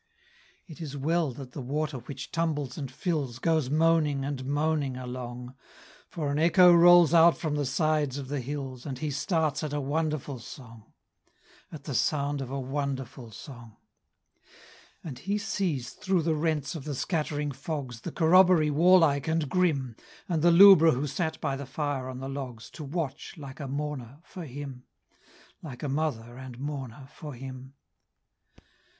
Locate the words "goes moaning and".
3.37-4.43